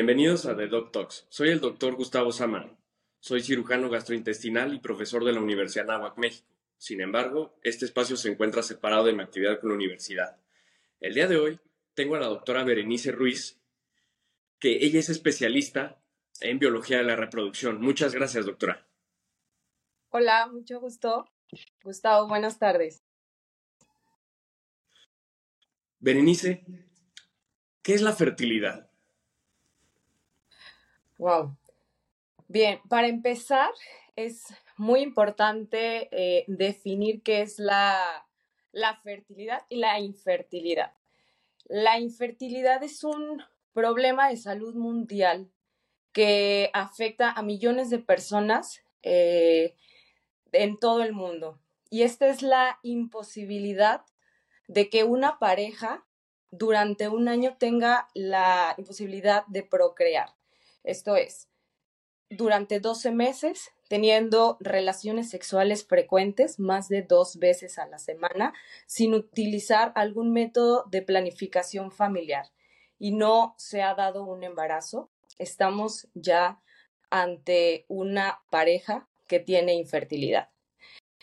[0.00, 1.26] Bienvenidos a The Doc Talks.
[1.28, 2.74] Soy el doctor Gustavo Samar.
[3.18, 6.48] Soy cirujano gastrointestinal y profesor de la Universidad Nahuac, México.
[6.78, 10.38] Sin embargo, este espacio se encuentra separado de mi actividad con la universidad.
[11.00, 11.60] El día de hoy
[11.92, 13.60] tengo a la doctora Berenice Ruiz,
[14.58, 16.00] que ella es especialista
[16.40, 17.78] en biología de la reproducción.
[17.78, 18.88] Muchas gracias, doctora.
[20.08, 21.26] Hola, mucho gusto.
[21.84, 23.04] Gustavo, buenas tardes.
[25.98, 26.64] Berenice,
[27.82, 28.89] ¿qué es la fertilidad?
[31.20, 31.54] Wow.
[32.48, 33.70] Bien, para empezar,
[34.16, 34.42] es
[34.78, 38.26] muy importante eh, definir qué es la,
[39.02, 40.94] fertilidad y la infertilidad.
[41.66, 43.42] La infertilidad es un
[43.74, 45.50] problema de salud mundial
[46.12, 49.76] que afecta a millones de personas eh,
[50.52, 51.60] en todo el mundo.
[51.90, 54.06] Y esta es la imposibilidad
[54.68, 56.06] de que una pareja
[56.50, 60.39] durante un año tenga la imposibilidad de procrear.
[60.82, 61.48] Esto es,
[62.30, 68.54] durante 12 meses, teniendo relaciones sexuales frecuentes, más de dos veces a la semana,
[68.86, 72.46] sin utilizar algún método de planificación familiar
[73.00, 76.60] y no se ha dado un embarazo, estamos ya
[77.10, 80.50] ante una pareja que tiene infertilidad.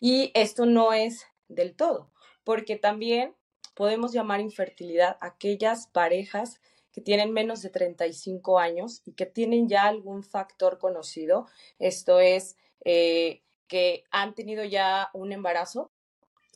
[0.01, 2.11] Y esto no es del todo,
[2.43, 3.35] porque también
[3.75, 6.59] podemos llamar infertilidad aquellas parejas
[6.97, 11.45] que tienen menos de 35 años y que tienen ya algún factor conocido.
[11.77, 15.91] Esto es eh, que han tenido ya un embarazo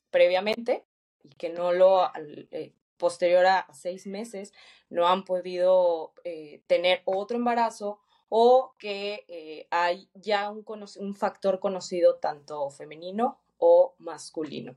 [0.10, 0.84] previamente
[1.22, 4.52] y que no lo, eh, posterior a seis meses,
[4.90, 10.66] no han podido eh, tener otro embarazo o que hay ya un,
[10.98, 14.76] un factor conocido tanto femenino o masculino.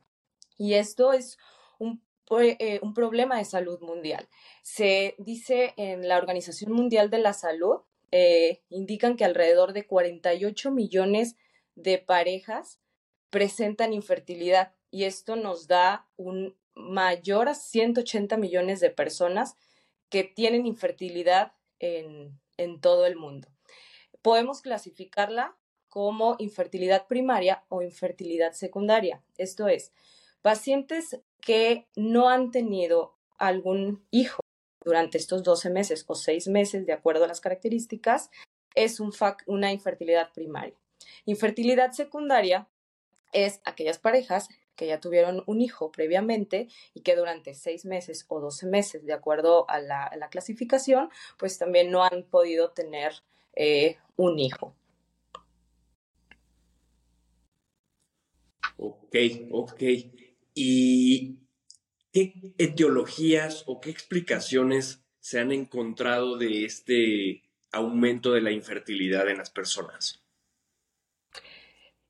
[0.59, 1.39] Y esto es
[1.79, 4.29] un eh, un problema de salud mundial.
[4.63, 7.81] Se dice en la Organización Mundial de la Salud,
[8.11, 11.37] eh, indican que alrededor de 48 millones
[11.75, 12.79] de parejas
[13.31, 19.57] presentan infertilidad y esto nos da un mayor a 180 millones de personas
[20.09, 23.49] que tienen infertilidad en, en todo el mundo.
[24.23, 25.57] Podemos clasificarla
[25.89, 29.23] como infertilidad primaria o infertilidad secundaria.
[29.37, 29.93] Esto es,
[30.43, 34.41] pacientes que no han tenido algún hijo
[34.83, 38.31] durante estos 12 meses o 6 meses, de acuerdo a las características,
[38.75, 39.13] es un
[39.47, 40.75] una infertilidad primaria.
[41.27, 42.67] Infertilidad secundaria
[43.33, 48.41] es aquellas parejas que ya tuvieron un hijo previamente y que durante 6 meses o
[48.41, 53.13] 12 meses, de acuerdo a la, clasificación, pues también no han podido tener
[53.55, 54.75] eh, un hijo.
[58.77, 59.15] Ok,
[59.53, 59.83] ok.
[60.55, 61.41] ¿Y
[62.13, 67.43] qué etiologías o qué explicaciones se han encontrado de este
[67.73, 70.23] aumento de la infertilidad en las personas?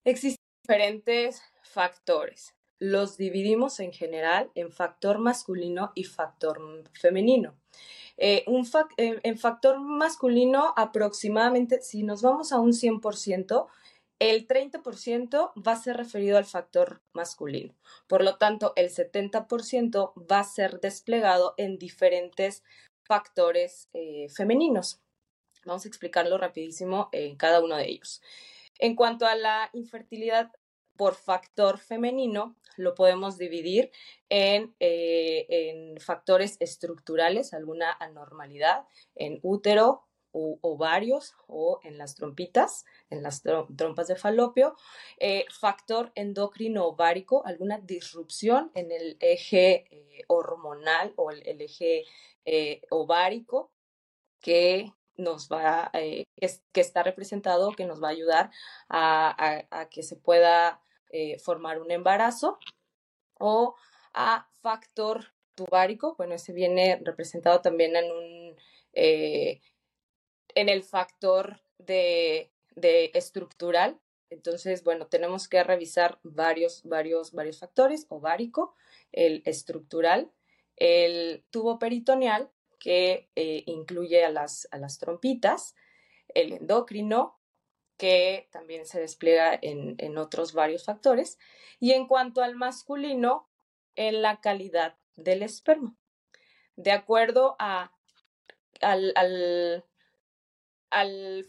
[0.04, 2.54] Existen diferentes factores.
[2.78, 6.60] Los dividimos en general en factor masculino y factor
[6.92, 7.56] femenino.
[8.16, 13.66] Eh, un en factor masculino, aproximadamente, si nos vamos a un 100%,
[14.18, 17.74] el 30% va a ser referido al factor masculino.
[18.06, 22.62] Por lo tanto, el 70% va a ser desplegado en diferentes
[23.02, 25.00] factores eh, femeninos.
[25.64, 28.22] Vamos a explicarlo rapidísimo en cada uno de ellos.
[28.78, 30.50] En cuanto a la infertilidad
[30.96, 33.90] por factor femenino, lo podemos dividir
[34.28, 43.42] en, eh, factores estructurales, alguna anormalidad en útero, ovarios o en las trompitas, en las
[43.76, 44.74] trompas de falopio,
[45.18, 52.04] eh, factor endocrino ovárico, alguna disrupción en el eje eh, hormonal o el, eje
[52.44, 53.70] eh, ovárico
[54.40, 58.50] que nos va, que está representado, que nos va a ayudar
[58.88, 60.82] a, que se pueda
[61.38, 62.58] formar un embarazo,
[63.38, 63.76] o
[64.12, 68.56] a factor tubárico, bueno, ese viene representado también en un
[70.54, 72.50] en el factor de,
[73.14, 74.00] estructural.
[74.30, 78.74] Entonces, bueno, tenemos que revisar varios, varios, varios factores, ovárico,
[79.12, 80.32] el estructural,
[80.76, 85.74] el tubo peritoneal, que eh, incluye a las, a las trompitas,
[86.28, 87.38] el endocrino,
[87.96, 91.38] que también se despliega en, en, otros varios factores,
[91.78, 93.48] y en cuanto al masculino,
[93.94, 95.96] en la calidad del esperma.
[96.74, 97.92] De acuerdo a,
[98.80, 99.84] al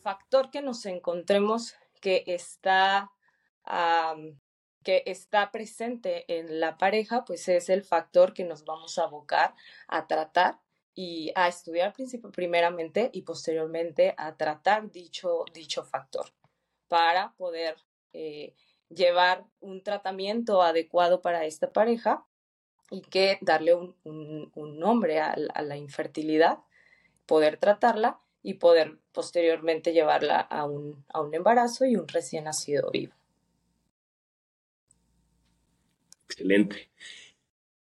[0.02, 3.12] factor que nos encontremos que está,
[4.84, 9.56] que está presente en la pareja, pues es el factor que nos vamos a abocar
[9.88, 10.60] a tratar
[10.94, 11.94] y a estudiar
[12.32, 16.28] primeramente y posteriormente a tratar dicho, dicho factor
[16.88, 17.76] para poder
[18.14, 18.56] eh,
[18.90, 22.26] llevar un tratamiento adecuado para esta pareja
[22.92, 26.60] y que darle un, nombre a, la infertilidad,
[27.26, 32.92] poder tratarla y poder posteriormente llevarla a un, a un embarazo y un recién nacido
[32.92, 33.14] vivo.
[36.28, 36.90] Excelente.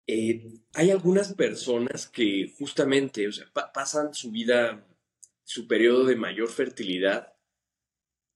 [0.07, 3.27] Eh, hay algunas personas que justamente
[3.73, 4.87] pasan su vida,
[5.43, 7.33] su periodo de mayor fertilidad,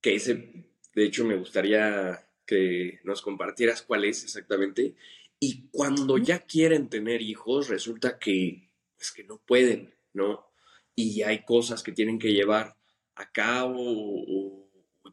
[0.01, 4.95] que ese, de hecho, me gustaría que nos compartieras cuál es exactamente.
[5.39, 8.69] Y cuando ya quieren tener hijos, resulta que
[8.99, 10.51] es que no pueden, ¿no?
[10.95, 12.78] Y hay cosas que tienen que llevar
[13.19, 14.69] a cabo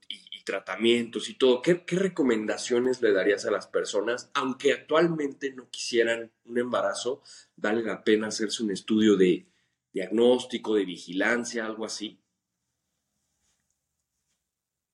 [0.08, 1.60] y, tratamientos y todo.
[1.60, 7.22] ¿Qué, ¿Qué, recomendaciones le darías a las personas, aunque actualmente no quisieran un embarazo,
[7.56, 9.48] vale la pena hacerse un estudio de
[9.92, 12.20] diagnóstico, de vigilancia, algo así?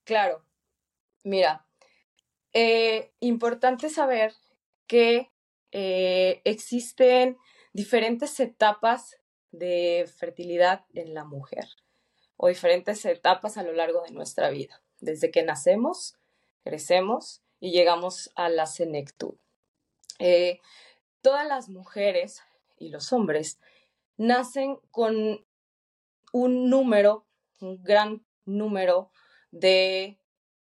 [0.05, 0.43] Claro.
[1.23, 1.67] Mira,
[2.55, 4.33] eh, importante saber
[4.87, 5.31] que
[5.71, 7.37] eh, existen
[7.75, 9.19] diferentes etapas
[9.51, 11.67] de fertilidad en la mujer
[12.45, 16.17] o diferentes etapas a lo largo de nuestra vida, desde que nacemos,
[16.65, 19.37] crecemos y llegamos a la senectud.
[20.19, 20.59] Eh,
[21.21, 22.43] todas las mujeres
[22.81, 23.61] y los hombres
[24.17, 25.47] nacen con
[26.33, 27.25] un número,
[27.61, 29.13] un gran número
[29.53, 30.19] de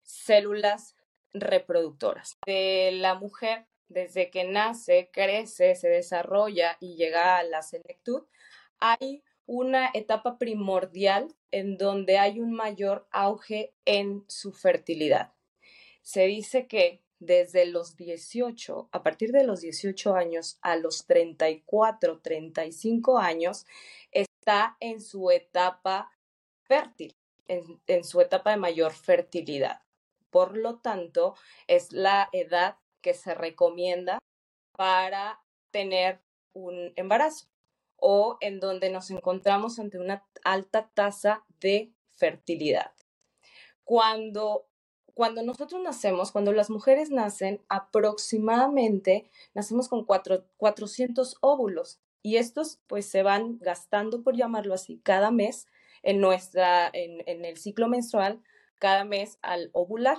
[0.05, 0.95] células
[1.33, 2.39] reproductoras.
[2.47, 8.23] De la mujer, desde que nace, crece, se desarrolla y llega a la senectud,
[8.79, 15.33] hay una etapa primordial en donde hay un mayor auge en su fertilidad.
[16.03, 22.21] Se dice que desde los 18, a partir de los 18 años a los 34,
[22.21, 23.67] 35 años,
[24.11, 26.11] está en su etapa
[26.63, 29.83] fértil, en su etapa de mayor fertilidad.
[30.31, 31.35] Por lo tanto,
[31.67, 34.19] es la edad que se recomienda
[34.73, 36.21] para tener
[36.53, 37.47] un embarazo
[37.97, 42.93] o en donde nos encontramos ante una alta tasa de fertilidad.
[43.85, 44.67] Cuando,
[45.15, 53.07] cuando nosotros nacemos, cuando las mujeres nacen, aproximadamente nacemos con 400 óvulos y estos pues
[53.07, 55.67] se van gastando, por llamarlo así, cada mes
[56.03, 58.43] en, nuestra, en el ciclo menstrual
[58.79, 60.19] cada mes al ovular.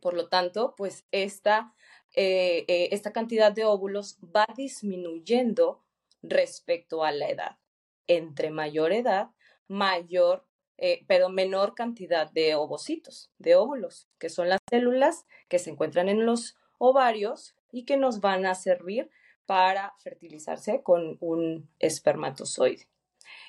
[0.00, 1.72] Por lo tanto, pues esta,
[2.14, 5.80] eh, eh, esta cantidad de óvulos va disminuyendo
[6.22, 7.58] respecto a la edad.
[8.06, 9.30] Entre mayor edad,
[9.68, 10.46] mayor,
[10.78, 16.08] eh, pero menor cantidad de ovocitos, de óvulos, que son las células que se encuentran
[16.08, 19.10] en los ovarios y que nos van a servir
[19.46, 22.88] para fertilizarse con un espermatozoide.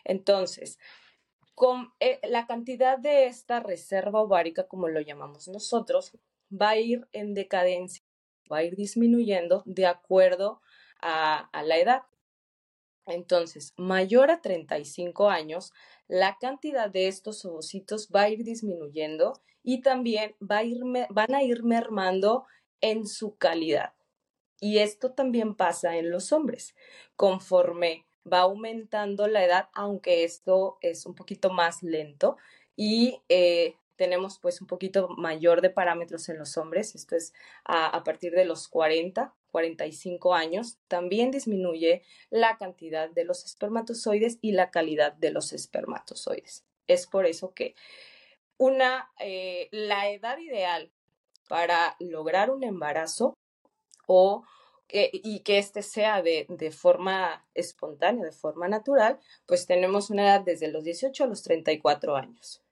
[0.04, 0.80] Entonces,
[1.56, 6.18] con eh, la cantidad de esta reserva ovárica, como lo llamamos nosotros,
[6.52, 8.04] va a ir en decadencia,
[8.52, 10.62] va a ir disminuyendo de acuerdo
[11.02, 12.04] a, la edad.
[13.06, 15.74] Entonces, mayor a 35 años,
[16.08, 21.36] la cantidad de estos ovocitos va a ir disminuyendo y también va a ir, van
[21.36, 22.46] a ir mermando
[22.82, 23.94] en su calidad.
[24.60, 26.76] Y esto también pasa en los hombres.
[27.16, 32.38] Conforme va aumentando la edad, aunque esto es un poquito más lento
[32.76, 37.34] y eh, tenemos pues un poquito mayor de parámetros en los hombres, esto es
[37.66, 44.52] a, partir de los 40, 45 años, también disminuye la cantidad de los espermatozoides y
[44.52, 46.66] la calidad de los espermatozoides.
[46.88, 47.76] Es por eso que
[48.58, 50.92] una, eh, la edad ideal
[51.48, 53.36] para lograr un embarazo
[54.08, 54.44] o
[54.94, 60.42] y que este sea de, de, forma espontánea, de forma natural, pues tenemos una edad
[60.42, 62.63] desde los 18 a los 34 años.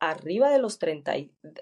[0.00, 1.14] Arriba de los 30,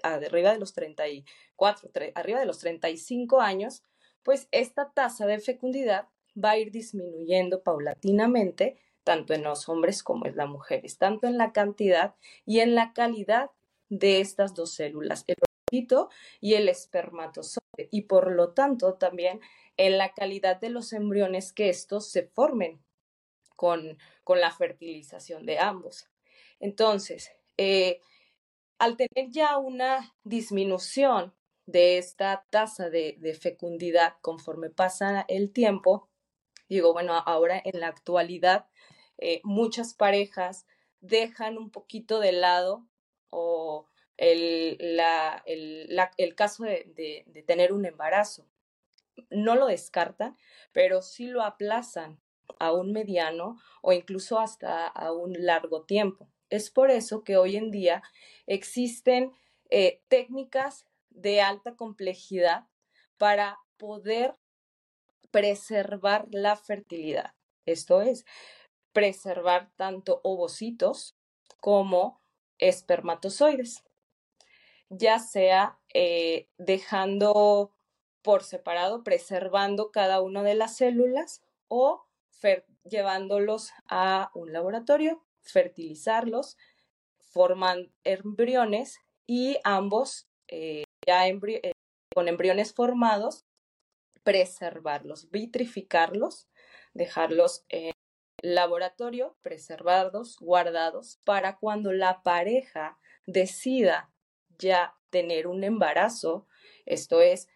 [0.03, 3.83] arriba de los 34, arriba de los 35 años,
[4.23, 6.07] pues esta tasa de fecundidad
[6.41, 11.37] va a ir disminuyendo paulatinamente, tanto en los hombres como en las mujeres, tanto en
[11.37, 12.15] la cantidad
[12.45, 13.51] y en la calidad
[13.89, 16.09] de estas dos células, el ovocito
[16.41, 19.41] y el espermatozoide, y por lo tanto también
[19.77, 22.81] en la calidad de los embriones que estos se formen
[23.55, 26.09] con, con la fertilización de ambos.
[26.59, 28.01] Entonces, eh,
[28.77, 31.33] al tener ya una disminución
[31.65, 36.09] de esta tasa de, fecundidad conforme pasa el tiempo,
[36.69, 38.67] digo, bueno, ahora en la actualidad
[39.17, 40.67] eh, muchas parejas
[40.99, 42.87] dejan un poquito de lado
[43.29, 48.45] o el, el, caso de, tener un embarazo
[49.29, 50.37] no lo descartan,
[50.71, 52.19] pero sí lo aplazan
[52.59, 56.29] a un mediano o incluso hasta a un largo tiempo.
[56.49, 58.03] Es por eso que hoy en día
[58.45, 59.33] existen
[59.69, 62.67] eh, técnicas de alta complejidad
[63.17, 64.35] para poder
[65.31, 67.33] preservar la fertilidad.
[67.65, 68.25] Esto es,
[68.93, 71.17] preservar tanto ovocitos
[71.59, 72.21] como
[72.59, 73.83] espermatozoides,
[74.89, 77.73] ya sea eh, dejando
[78.21, 82.05] por separado, preservando cada una de las células o
[82.83, 86.57] llevándolos a un laboratorio, fertilizarlos,
[87.17, 91.71] forman embriones y ambos eh, ya eh,
[92.13, 93.45] con embriones formados,
[94.23, 96.47] preservarlos, vitrificarlos,
[96.93, 97.91] dejarlos en
[98.41, 104.11] laboratorio, preservados, guardados, para cuando la pareja decida
[104.57, 106.47] ya tener un embarazo,
[106.85, 107.47] esto es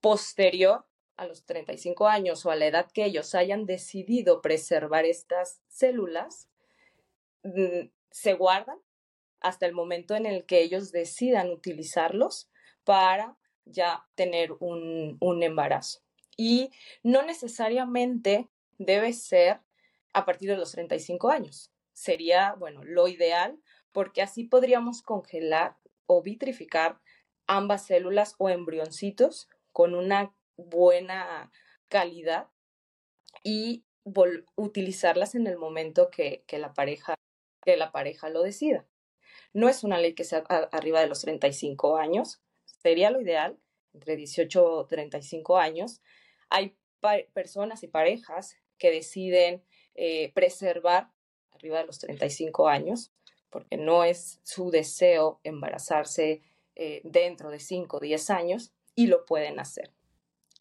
[0.00, 5.62] posterior a los 35 años o a la edad que ellos hayan decidido preservar estas
[5.68, 6.48] células,
[8.10, 8.78] se guardan
[9.40, 12.50] hasta el momento en el que ellos decidan utilizarlos
[12.84, 16.00] para ya tener un, un embarazo.
[16.36, 16.70] Y
[17.02, 19.60] no necesariamente debe ser
[20.12, 21.72] a partir de los 35 años.
[21.92, 23.58] Sería, bueno, lo ideal
[23.92, 27.00] porque así podríamos congelar o vitrificar
[27.46, 31.50] ambas células o embrioncitos con una buena
[31.88, 32.48] calidad
[33.42, 33.84] y
[34.56, 37.14] utilizarlas en el momento que, la pareja,
[37.64, 38.86] que la pareja lo decida.
[39.52, 40.40] No es una ley que sea
[40.72, 43.58] arriba de los 35 años, sería lo ideal,
[43.94, 46.00] entre 18 o 35 años.
[46.48, 46.76] Hay
[47.32, 49.62] personas y parejas que deciden
[49.94, 51.10] eh, preservar
[51.52, 53.12] arriba de los 35 años,
[53.50, 56.42] porque no es su deseo embarazarse
[56.74, 59.92] eh, dentro de 5 o 10 años y lo pueden hacer.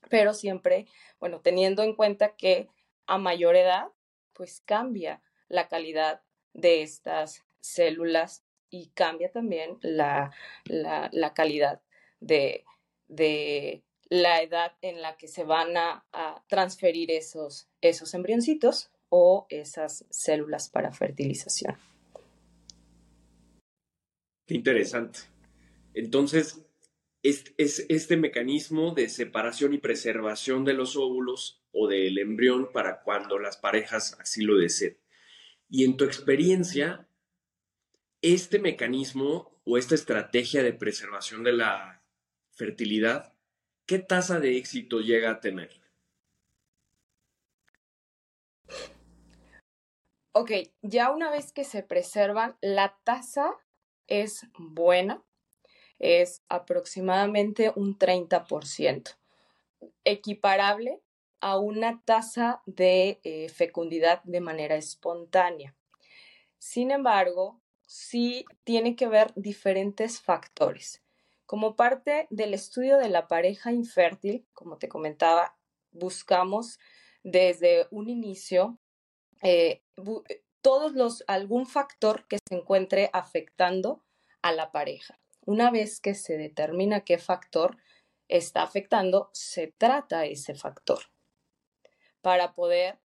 [0.09, 0.87] Pero siempre,
[1.19, 2.67] bueno, teniendo en cuenta que
[3.05, 3.87] a mayor edad,
[4.33, 6.21] pues cambia la calidad
[6.53, 10.31] de estas células y cambia también la,
[10.65, 11.81] la, calidad
[12.19, 12.63] de,
[13.07, 16.05] de, la edad en la que se van a,
[16.47, 21.75] transferir esos, esos embrioncitos o esas células para fertilización.
[24.47, 25.19] Qué interesante.
[25.93, 26.61] Entonces,
[27.23, 33.01] es, es, este mecanismo de separación y preservación de los óvulos o del embrión para
[33.01, 35.00] cuando las parejas así lo deseen.
[35.73, 37.07] Y en tu experiencia,
[38.21, 42.03] este mecanismo o esta estrategia de preservación de la
[42.51, 43.33] fertilidad,
[43.85, 45.71] ¿qué tasa de éxito llega a tener?
[50.33, 50.51] Ok,
[50.81, 53.53] ya una vez que se preservan, la tasa
[54.07, 55.23] es buena,
[55.99, 59.17] es aproximadamente un 30%,
[60.03, 61.01] equiparable
[61.41, 65.75] a una tasa de eh, fecundidad de manera espontánea.
[66.59, 71.03] Sin embargo, sí tiene que ver diferentes factores.
[71.47, 75.57] Como parte del estudio de la pareja infértil, como te comentaba,
[75.91, 76.79] buscamos
[77.23, 78.79] desde un inicio
[79.41, 79.83] eh,
[80.29, 84.05] eh, todos los, algún factor que se encuentre afectando
[84.43, 85.19] a la pareja.
[85.43, 87.77] Una vez que se determina qué factor
[88.27, 91.01] está afectando, se trata ese factor
[92.21, 92.99] para poder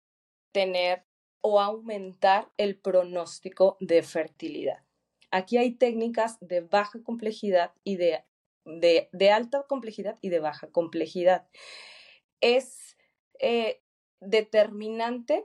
[0.53, 1.05] tener
[1.41, 4.83] o aumentar el pronóstico de fertilidad.
[5.31, 8.25] Aquí hay técnicas de baja complejidad y de,
[8.65, 11.49] de, alta complejidad y de baja complejidad.
[12.41, 12.97] Es
[13.41, 13.83] eh,
[14.21, 15.45] determinante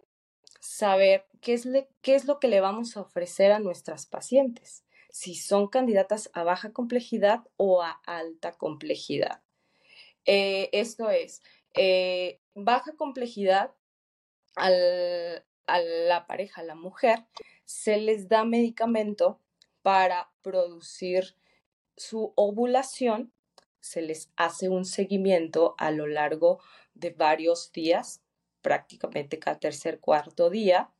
[0.60, 1.68] saber qué es,
[2.02, 6.44] qué es lo que le vamos a ofrecer a nuestras pacientes, si son candidatas a
[6.44, 9.42] baja complejidad o a alta complejidad.
[10.26, 11.42] Eh, esto es,
[11.74, 13.74] eh, baja complejidad
[14.56, 17.26] al, a la pareja, a la mujer,
[17.66, 19.40] se les da medicamento
[19.82, 21.36] para producir
[21.96, 23.32] su ovulación,
[23.80, 26.60] se les hace un seguimiento a lo largo
[26.94, 28.22] de varios días,
[28.62, 30.92] prácticamente cada tercer, cuarto día.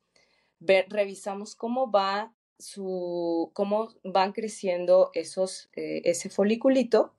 [0.60, 7.16] revisamos cómo va su, cómo van creciendo esos, eh, ese foliculito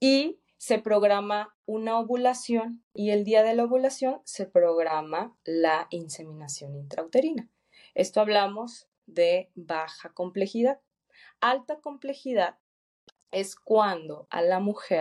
[0.00, 6.76] y se programa una ovulación y el día de la ovulación se programa la inseminación
[6.76, 7.48] intrauterina.
[7.94, 10.80] Esto hablamos de baja complejidad.
[11.40, 12.58] Alta complejidad
[13.30, 15.00] es cuando a la mujer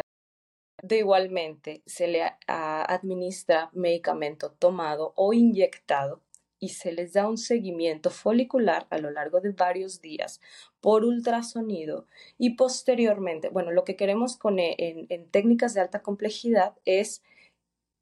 [0.82, 6.24] de igualmente se le administra medicamento tomado o inyectado
[6.62, 10.40] y se les da un seguimiento folicular a lo largo de varios días
[10.80, 12.06] por ultrasonido
[12.38, 17.24] y posteriormente, bueno, lo que queremos con, eh, en, técnicas de alta complejidad es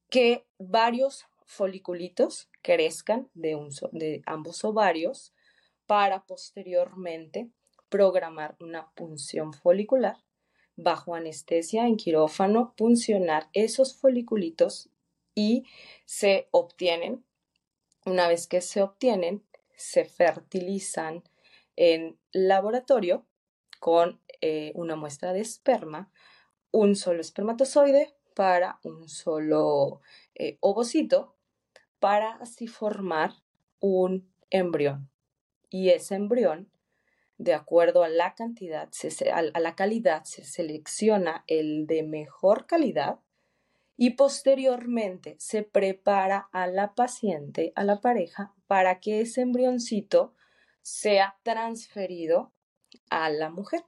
[0.09, 5.33] que varios foliculitos crezcan de, un, de ambos ovarios
[5.87, 7.49] para posteriormente
[7.87, 10.17] programar una punción folicular
[10.75, 14.89] bajo anestesia en quirófano, puncionar esos foliculitos
[15.33, 15.63] y
[16.05, 17.23] se obtienen,
[18.09, 19.43] una vez que se obtienen,
[19.75, 21.23] se fertilizan
[21.75, 23.25] en laboratorio
[23.79, 26.11] con eh, una muestra de esperma,
[26.71, 30.01] un solo espermatozoide para un solo
[30.35, 31.35] eh, ovocito,
[31.99, 33.33] para así formar
[33.79, 35.09] un embrión.
[35.69, 36.71] Y ese embrión
[37.37, 38.89] de acuerdo a la cantidad,
[39.33, 43.19] a la calidad, se selecciona el de mejor calidad
[44.01, 50.33] y posteriormente se prepara a la paciente, a la pareja, para que ese embrioncito
[50.81, 52.53] sea transferido
[53.09, 53.83] a la mujer.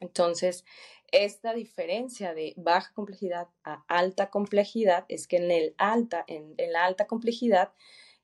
[0.00, 0.66] Entonces,
[1.12, 6.84] esta diferencia de baja complejidad a alta complejidad es que en, el alta, en la
[6.84, 7.72] alta complejidad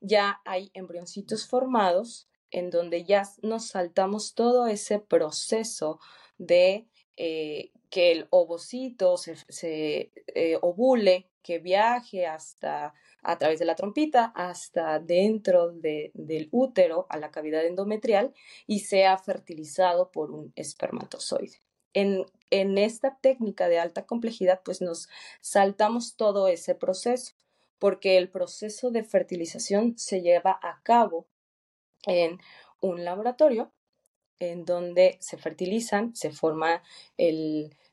[0.01, 6.01] ya hay embrioncitos formados en donde ya nos saltamos todo ese proceso
[6.37, 13.75] de eh, que el ovocito se, eh, ovule, que viaje hasta a través de la
[13.75, 18.33] trompita hasta dentro del útero a la cavidad endometrial
[18.67, 21.59] y sea fertilizado por un espermatozoide.
[21.93, 25.11] En, en esta técnica de alta complejidad, pues nos
[25.43, 27.35] saltamos todo ese proceso,
[27.79, 31.27] porque el proceso de fertilización se lleva a cabo
[32.07, 32.41] en
[32.81, 33.71] un laboratorio
[34.39, 36.81] en donde se fertilizan, se forman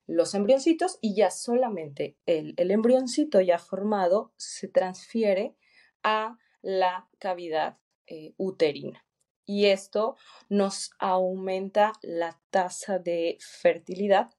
[0.07, 5.55] los embrioncitos y ya solamente el, embrioncito ya formado se transfiere
[6.03, 7.77] a la cavidad
[8.07, 9.05] eh, uterina.
[9.45, 10.15] Y esto
[10.47, 14.31] nos aumenta la tasa de fertilidad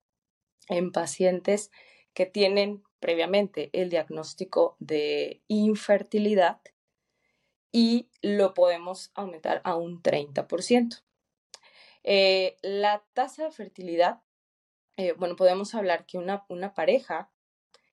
[0.68, 1.70] en pacientes
[2.14, 6.60] que tienen previamente el diagnóstico de infertilidad
[7.72, 11.02] y lo podemos aumentar a un 30%.
[12.02, 14.22] Eh, la tasa de fertilidad,
[14.96, 17.30] eh, bueno, podemos hablar que una, una pareja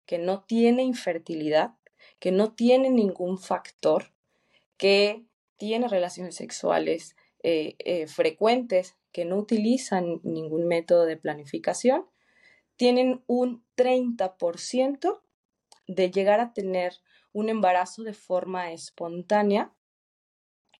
[0.05, 1.75] que no tiene infertilidad,
[2.19, 4.13] que no tiene ningún factor,
[4.77, 5.25] que
[5.57, 12.05] tiene relaciones sexuales eh, frecuentes, que no utilizan ningún método de planificación,
[12.75, 15.21] tienen un 30%
[15.87, 16.93] de llegar a tener
[17.33, 19.73] un embarazo de forma espontánea,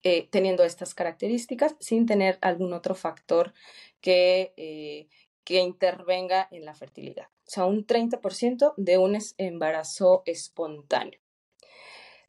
[0.10, 3.54] eh, teniendo estas características, sin tener algún otro factor
[4.00, 5.10] que, eh,
[5.43, 7.26] que intervenga en la fertilidad.
[7.46, 11.20] O sea, un 30% de un embarazo espontáneo.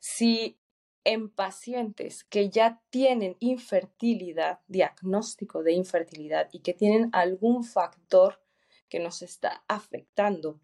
[0.00, 0.58] Si
[1.04, 8.42] en pacientes que ya tienen infertilidad, diagnóstico de infertilidad y que tienen algún factor
[8.88, 10.60] que nos está afectando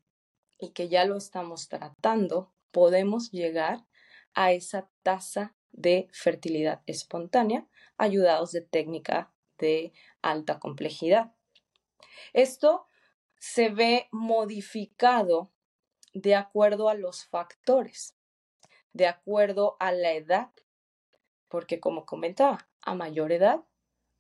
[0.59, 3.87] y que ya lo estamos tratando, podemos llegar
[4.35, 7.67] a esa tasa de fertilidad espontánea
[7.99, 11.33] ayudados de técnica de alta complejidad.
[12.33, 12.87] Esto
[13.39, 15.51] se ve modificado
[16.13, 18.17] de acuerdo a los factores,
[18.93, 20.51] de acuerdo a la edad,
[21.49, 23.65] porque como comentaba, a mayor edad,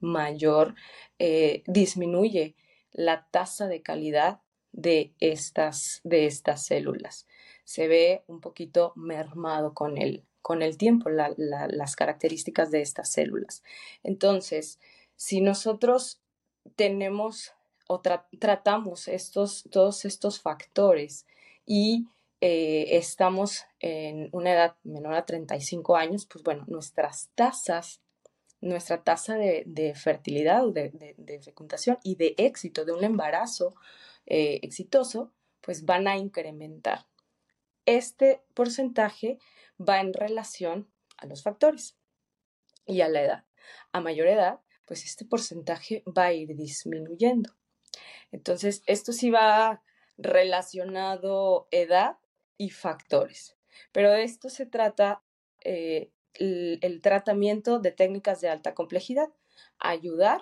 [0.00, 0.74] mayor
[1.18, 2.56] eh, disminuye
[2.90, 7.26] la tasa de calidad de estas, de estas células
[7.64, 13.62] se ve un poquito mermado con el, con el tiempo, las características de estas células.
[14.02, 14.78] Entonces,
[15.16, 16.20] si nosotros
[16.76, 17.54] tenemos
[17.88, 18.02] o
[18.38, 21.24] tratamos estos, todos estos factores
[21.64, 22.09] y
[22.42, 28.02] eh, estamos en una edad menor a 35 años, pues bueno, nuestras tasas,
[28.61, 33.74] nuestra tasa de, fertilidad, de, de, fecundación y de éxito de un embarazo
[34.26, 37.07] eh, exitoso, pues van a incrementar
[37.87, 39.38] este porcentaje
[39.78, 41.96] va en relación a los factores
[42.87, 43.44] y a la edad.
[43.92, 47.54] A mayor edad, pues este porcentaje va a ir disminuyendo.
[48.32, 49.82] Entonces, esto sí va
[50.16, 52.18] relacionado edad
[52.56, 53.56] y factores.
[53.92, 55.22] Pero de esto se trata
[55.60, 59.32] eh, el, tratamiento de técnicas de alta complejidad,
[59.78, 60.40] ayudar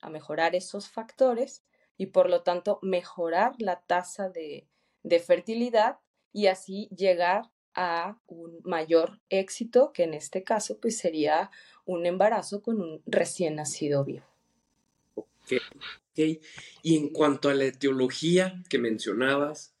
[0.00, 1.64] a mejorar esos factores
[1.96, 4.68] y por lo tanto mejorar la tasa de
[5.20, 5.98] fertilidad
[6.32, 7.50] y así llegar
[7.80, 11.52] a un mayor éxito, que en este caso pues sería
[11.84, 14.26] un embarazo con un recién nacido vivo.
[15.14, 16.40] Okay.
[16.82, 19.76] Y en cuanto a la etiología que mencionabas,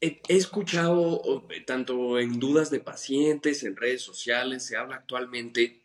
[0.00, 5.84] he, escuchado tanto en dudas de pacientes, en redes sociales, se habla actualmente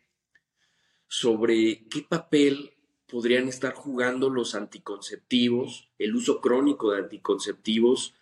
[1.08, 2.74] sobre qué papel
[3.06, 8.16] podrían estar jugando los anticonceptivos, el uso crónico de anticonceptivos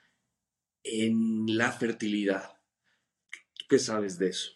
[0.86, 2.58] en la fertilidad.
[3.68, 4.52] qué sabes de eso?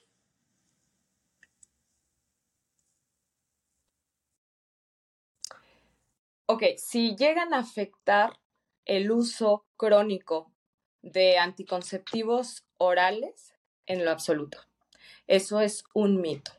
[6.46, 8.40] Ok, si llegan a afectar
[8.86, 10.52] el uso crónico
[11.02, 13.54] de anticonceptivos orales,
[13.86, 14.60] en lo absoluto.
[15.28, 16.52] Eso es un mito,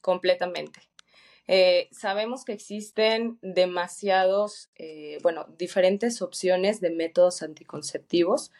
[0.00, 0.80] completamente.
[1.48, 8.52] Eh, sabemos que existen demasiados, eh, bueno, diferentes opciones de métodos anticonceptivos.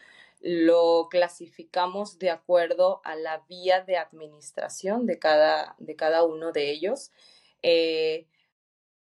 [0.42, 6.70] Lo clasificamos de acuerdo a la vía de administración de cada, de cada uno de
[6.70, 7.12] ellos.
[7.62, 8.26] Eh,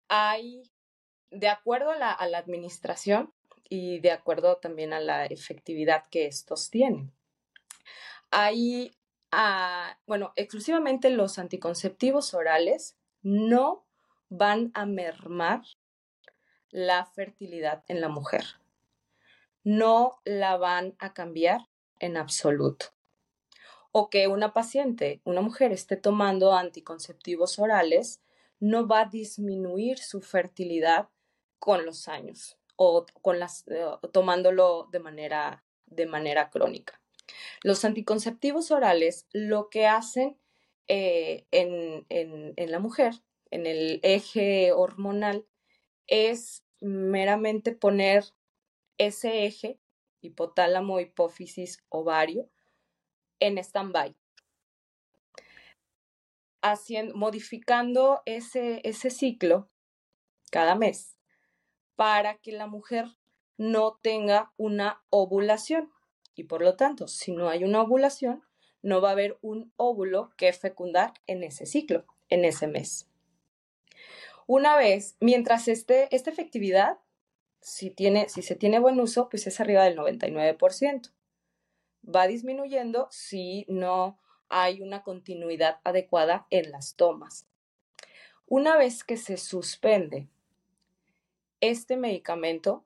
[0.08, 0.62] hay
[1.30, 3.32] de acuerdo a la, administración
[3.68, 7.12] y de acuerdo también a la efectividad que estos tienen.
[8.30, 8.96] Hay,
[9.30, 13.84] ah, bueno, exclusivamente los anticonceptivos orales no
[14.30, 15.62] van a mermar
[16.70, 18.44] la fertilidad en la mujer.
[19.64, 21.68] No la van a cambiar
[21.98, 22.86] en absoluto.
[23.92, 28.20] O que una paciente, una mujer, esté tomando anticonceptivos orales,
[28.60, 31.08] no va a disminuir su fertilidad
[31.58, 37.00] con los años o con las, eh, tomándolo de manera, de manera crónica.
[37.62, 40.38] Los anticonceptivos orales lo que hacen
[40.86, 43.14] eh, en, en la mujer,
[43.50, 45.46] en el eje hormonal,
[46.06, 48.24] es meramente poner
[48.98, 49.80] ese eje,
[50.20, 52.50] hipotálamo, hipófisis, ovario,
[53.40, 54.14] en stand-by.
[57.14, 59.70] Modificando ese, ese ciclo
[60.50, 61.16] cada mes
[61.96, 63.06] para que la mujer
[63.56, 65.90] no tenga una ovulación.
[66.34, 68.44] Y por lo tanto, si no hay una ovulación,
[68.82, 73.08] no va a haber un óvulo que fecundar en ese ciclo, en ese mes.
[74.46, 76.98] Una vez, mientras esté esta efectividad,
[77.60, 81.10] si, tiene, si se tiene buen uso, pues es arriba del 99%.
[82.04, 84.18] Va disminuyendo si no
[84.48, 87.46] hay una continuidad adecuada en las tomas.
[88.46, 90.28] Una vez que se suspende
[91.60, 92.84] este medicamento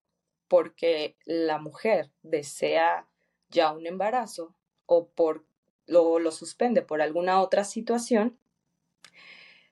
[0.48, 3.06] porque la mujer desea
[3.48, 4.54] ya un embarazo
[4.86, 5.44] o por,
[5.86, 8.38] lo, lo suspende por alguna otra situación,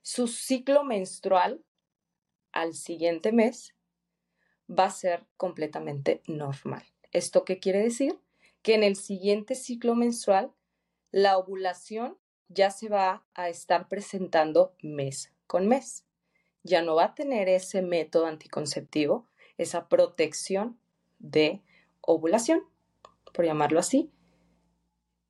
[0.02, 1.62] su ciclo menstrual
[2.52, 3.74] al siguiente mes
[4.70, 6.84] va a ser completamente normal.
[7.12, 8.18] ¿Esto qué quiere decir?
[8.62, 10.52] Que en el siguiente ciclo menstrual
[11.10, 12.16] la ovulación
[12.48, 16.04] ya se va a estar presentando mes con mes
[16.62, 20.78] ya no va a tener ese método anticonceptivo, esa protección
[21.18, 21.62] de
[22.00, 22.62] ovulación,
[23.32, 24.10] por llamarlo así,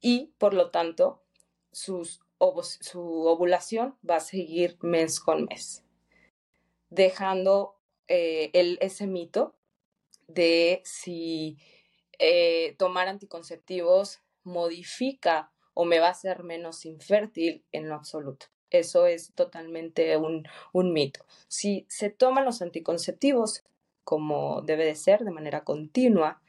[0.00, 1.22] y por lo tanto
[1.72, 5.84] su ovulación va a seguir mes con mes,
[6.88, 7.76] dejando
[8.12, 9.54] eh, el, ese mito
[10.26, 11.58] de si
[12.18, 18.46] eh, tomar anticonceptivos modifica o me va a hacer menos infértil en lo absoluto.
[18.70, 20.42] Eso es totalmente un,
[20.92, 21.24] mito.
[21.46, 23.62] Si se toman los anticonceptivos
[24.02, 26.42] como debe de ser, de manera continua,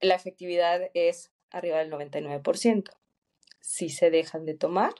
[0.00, 2.90] la efectividad es arriba del 99%.
[3.60, 4.92] Si se dejan de tomar,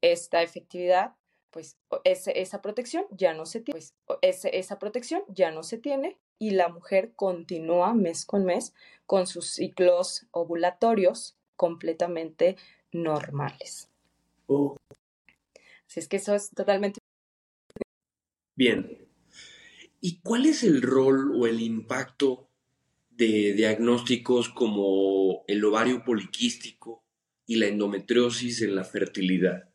[0.00, 1.16] esta efectividad,
[1.56, 6.50] pues esa protección ya no se tiene, pues, esa protección ya no se tiene y
[6.50, 8.74] la mujer continúa mes con mes
[9.06, 12.56] con sus ciclos ovulatorios completamente
[12.92, 13.90] normales.
[14.46, 14.76] Oh.
[15.86, 17.00] Si es que eso es totalmente...
[18.54, 19.08] Bien.
[20.00, 22.50] ¿Y cuál es el rol o el impacto
[23.08, 27.02] de diagnósticos como el ovario poliquístico
[27.46, 29.70] y la endometriosis en la fertilidad?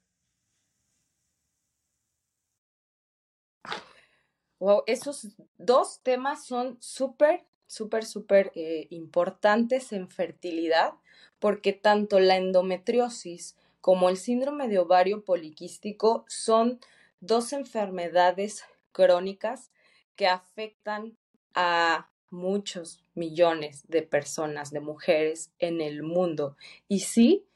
[4.62, 10.94] Wow, esos dos temas son súper, súper, súper eh, importantes en fertilidad
[11.40, 16.80] porque tanto la endometriosis como el síndrome de ovario poliquístico son
[17.22, 19.72] dos enfermedades crónicas
[20.16, 21.18] que afectan
[21.56, 26.56] a muchos millones de personas, de mujeres en el mundo.
[26.88, 27.48] Y sí,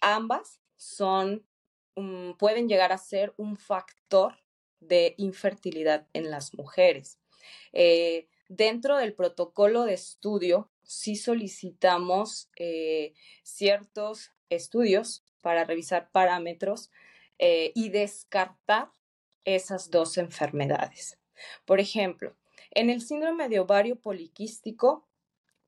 [0.00, 1.46] ambas son,
[2.36, 4.34] pueden llegar a ser un factor
[4.80, 7.18] de infertilidad en las mujeres.
[7.72, 16.90] Eh, dentro del protocolo de estudio, sí solicitamos eh, ciertos estudios para revisar parámetros
[17.38, 18.90] eh, y descartar
[19.44, 21.18] esas dos enfermedades.
[21.64, 22.36] Por ejemplo,
[22.70, 25.06] en el síndrome de ovario poliquístico,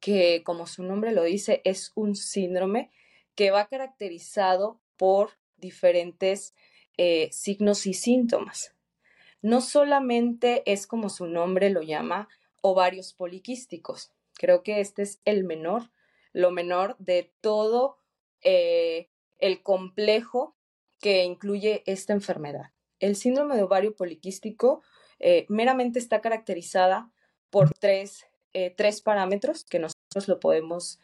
[0.00, 2.90] que como su nombre lo dice, es un síndrome
[3.34, 6.54] que va caracterizado por diferentes
[7.30, 8.74] signos y síntomas.
[9.42, 12.28] No solamente es como su nombre lo llama,
[12.60, 14.12] ovarios poliquísticos.
[14.34, 15.90] Creo que este es el menor
[16.32, 17.98] lo menor de todo
[18.42, 20.56] eh, el complejo
[21.00, 22.70] que incluye esta enfermedad.
[23.00, 24.82] El síndrome de ovario poliquístico
[25.18, 27.10] eh, meramente está caracterizada
[27.50, 31.00] por tres, eh, tres, parámetros que nosotros lo podemos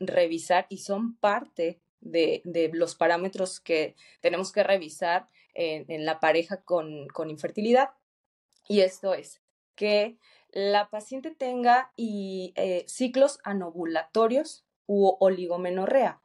[0.00, 6.62] revisar y son parte de, de, los parámetros que tenemos que revisar en, la pareja
[6.62, 7.90] con, con infertilidad.
[8.68, 9.40] Y esto es
[9.74, 10.18] que
[10.50, 16.22] la paciente tenga eh, ciclos anovulatorios u oligomenorrea,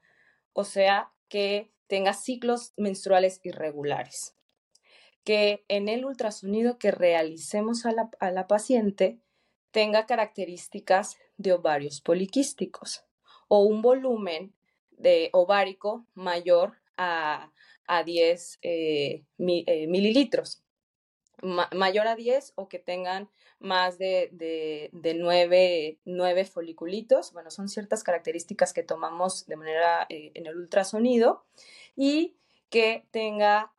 [0.54, 4.36] o sea, que tenga ciclos menstruales irregulares.
[5.24, 9.20] Que en el ultrasonido que realicemos a la, a la paciente
[9.72, 13.06] tenga características de ovarios poliquísticos
[13.48, 14.54] o un volumen
[14.92, 17.52] de ovárico mayor a,
[17.88, 20.64] a 10 eh, eh, mililitros
[21.72, 27.32] mayor a 10 o que tengan más de, de, de 9, foliculitos.
[27.32, 31.46] Bueno, son ciertas características que tomamos de manera eh, en el ultrasonido
[31.96, 32.38] y
[32.72, 33.72] que tenga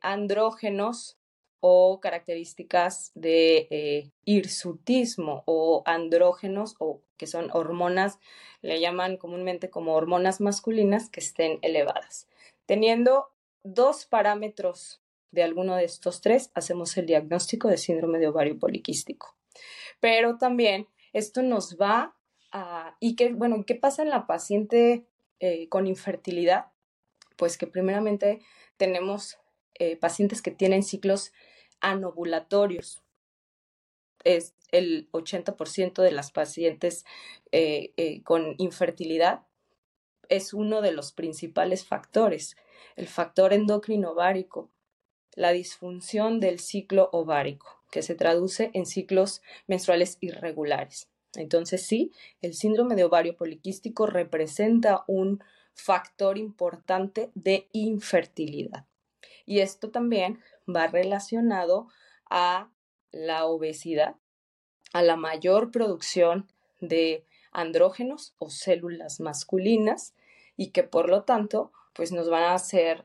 [0.00, 1.18] andrógenos
[1.64, 8.18] o características de eh, hirsutismo o andrógenos o que son hormonas,
[8.62, 12.28] le llaman comúnmente como hormonas masculinas que estén elevadas.
[12.66, 13.28] Teniendo
[13.62, 19.36] dos parámetros de alguno de estos tres, hacemos el diagnóstico de síndrome de ovario poliquístico.
[20.00, 22.16] Pero también esto nos va
[22.52, 22.96] a...
[23.00, 25.06] ¿Y qué, bueno, qué pasa en la paciente
[25.40, 26.66] eh, con infertilidad?
[27.36, 28.40] Pues que primeramente
[28.76, 29.38] tenemos
[29.74, 31.32] eh, pacientes que tienen ciclos
[31.80, 33.02] anovulatorios.
[34.24, 37.04] Es el 80% de las pacientes
[37.52, 39.46] eh, con infertilidad
[40.32, 42.56] es uno de los principales factores,
[42.96, 44.70] el factor endocrino ovárico
[45.34, 51.08] la disfunción del ciclo ovárico, que se traduce en ciclos menstruales irregulares.
[51.34, 55.42] Entonces, sí, el síndrome de ovario poliquístico representa un
[55.72, 58.86] factor importante de infertilidad.
[59.46, 61.88] Y esto también va relacionado
[62.28, 62.70] a
[63.10, 64.16] la obesidad,
[64.92, 70.14] a la mayor producción de andrógenos o células masculinas
[70.56, 73.04] y que por lo tanto pues nos van a hacer,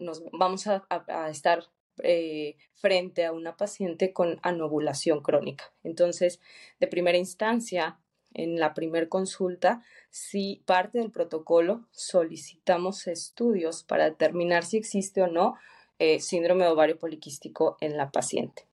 [0.00, 0.86] nos vamos a,
[1.30, 1.64] estar
[2.02, 5.72] eh, frente a una paciente con anovulación crónica.
[5.82, 6.40] Entonces,
[6.80, 7.98] de primera instancia,
[8.32, 15.28] en la primera consulta, si parte del protocolo solicitamos estudios para determinar si existe o
[15.28, 15.54] no
[16.00, 18.66] eh, síndrome ovario poliquístico en la paciente.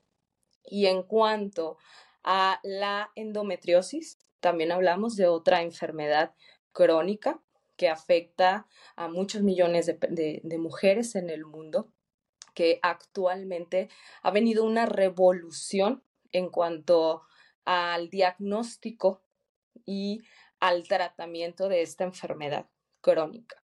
[0.66, 1.78] Y en cuanto
[2.24, 6.34] a la endometriosis, también hablamos de otra enfermedad
[6.72, 7.40] crónica
[7.82, 11.92] que afecta a muchos millones de, mujeres en el mundo,
[12.54, 13.90] que actualmente
[14.22, 17.24] ha venido una revolución en cuanto
[17.66, 19.24] al diagnóstico
[19.84, 20.22] y
[20.60, 22.70] al tratamiento de esta enfermedad
[23.02, 23.64] crónica.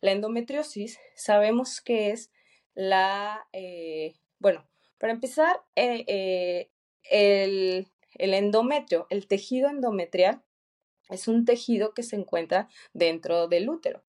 [0.00, 2.30] La endometriosis sabemos que es
[2.74, 6.70] la, eh, bueno, para empezar, eh, eh,
[7.02, 10.42] el, el endometrio, el tejido endometrial
[11.08, 14.04] es un tejido que se encuentra dentro del útero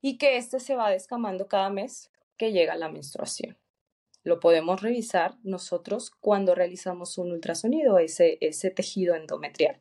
[0.00, 3.58] y que este se va descamando cada mes que llega la menstruación.
[4.22, 9.80] Lo podemos revisar nosotros cuando realizamos un ultrasonido, ese, ese tejido endometrial.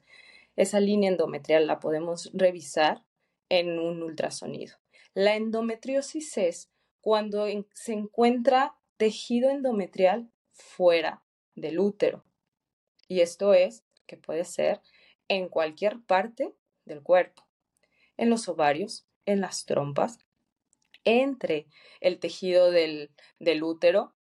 [0.55, 3.03] Esa línea endometrial la podemos revisar
[3.49, 4.77] en un ultrasonido.
[5.13, 6.71] La endometriosis es
[7.01, 11.23] cuando se encuentra tejido endometrial fuera
[11.55, 12.23] del útero.
[13.07, 14.81] Y esto es que puede ser
[15.27, 16.53] en cualquier parte
[16.85, 17.47] del cuerpo,
[18.17, 20.19] en los ovarios, en las trompas,
[21.03, 21.67] entre
[22.01, 23.11] el tejido del,
[23.63, 24.15] útero,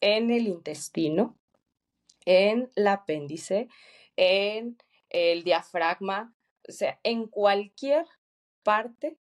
[0.00, 1.38] en el intestino,
[2.24, 3.68] en el apéndice,
[4.16, 6.34] en el diafragma,
[6.68, 8.06] o sea, en cualquier
[8.62, 9.18] parte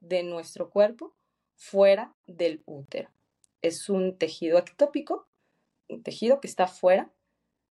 [0.00, 1.14] de nuestro cuerpo
[1.56, 3.10] fuera del útero.
[3.60, 5.28] Es un tejido ectópico,
[5.88, 7.12] un tejido que está fuera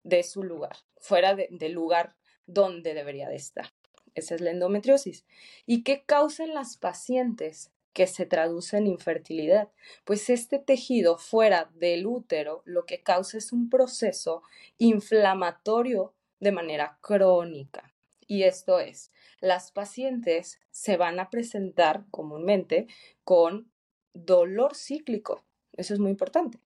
[0.04, 2.18] de su lugar, fuera del lugar
[2.48, 3.72] donde debería de estar.
[4.16, 5.26] Esa es la endometriosis.
[5.68, 9.70] ¿Y qué causan las pacientes que se traduce en infertilidad?
[10.06, 14.42] Pues este tejido fuera del útero lo que causa es un proceso
[14.80, 17.94] inflamatorio de manera crónica.
[18.26, 22.88] Y esto es, las pacientes se van a presentar comúnmente
[23.24, 23.72] con
[24.14, 25.46] dolor cíclico.
[25.74, 26.60] Eso es muy importante.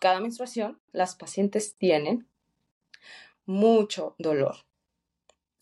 [0.00, 2.26] Cada menstruación, las pacientes tienen
[3.44, 4.56] mucho dolor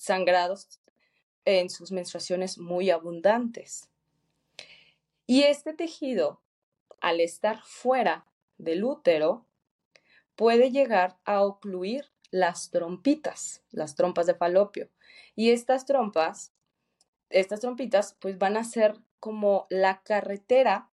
[0.05, 0.81] sangrados
[1.45, 3.89] en sus menstruaciones muy abundantes.
[5.27, 6.41] Y este tejido,
[7.01, 8.27] al estar fuera
[8.59, 9.47] del útero,
[10.37, 14.89] puede llegar a ocluir las trompitas, las trompas de falopio.
[15.35, 16.55] Y estas trompas
[17.35, 20.91] estas trompitas pues van a ser como la carretera,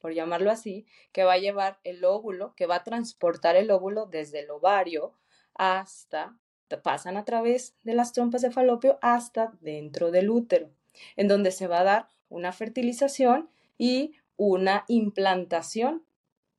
[0.00, 4.06] por llamarlo así, que va a llevar el óvulo, que va a transportar el óvulo
[4.06, 5.14] desde el ovario
[5.54, 6.36] hasta,
[6.76, 10.70] pasan a través de las trompas de falopio hasta dentro del útero,
[11.16, 16.04] en donde se va a dar una fertilización y una implantación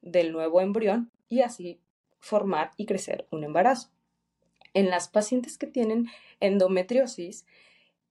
[0.01, 1.79] del nuevo embrión y así
[2.19, 3.89] formar y crecer un embarazo.
[4.73, 6.07] En las pacientes que tienen
[6.39, 7.45] endometriosis,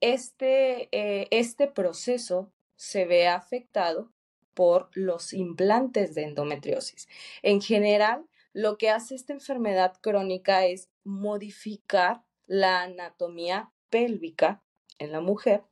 [0.01, 4.11] este, eh, este proceso se ve afectado
[4.55, 7.09] por los implantes de endometriosis.
[7.43, 8.25] En general,
[8.59, 14.65] lo que hace esta enfermedad crónica es modificar la anatomía pélvica
[14.99, 15.63] en la mujer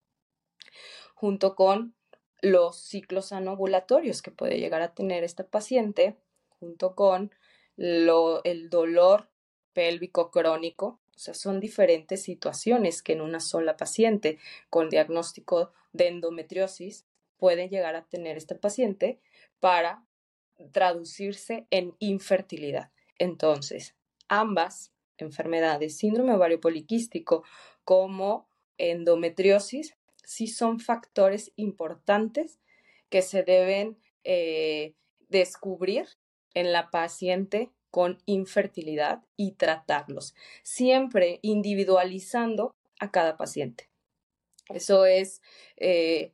[1.16, 1.96] junto con
[2.42, 6.16] los ciclos anovulatorios que puede llegar a tener esta paciente,
[6.61, 7.33] junto con
[7.77, 9.31] el dolor
[9.72, 11.01] pélvico crónico.
[11.16, 14.38] O sea, son diferentes situaciones que en una sola paciente
[14.70, 17.05] con diagnóstico de endometriosis
[17.37, 19.18] puede llegar a tener este paciente
[19.59, 20.06] para
[20.73, 22.90] traducirse en infertilidad.
[23.19, 23.95] Entonces,
[24.29, 27.45] ambas enfermedades, síndrome ovario poliquístico
[27.85, 32.61] como endometriosis, sí son factores importantes
[33.09, 34.95] que se deben eh,
[35.29, 36.07] descubrir
[36.55, 43.88] en la paciente con infertilidad y tratarlos, siempre individualizando a cada paciente.
[44.69, 45.40] Eso es
[45.77, 46.33] eh,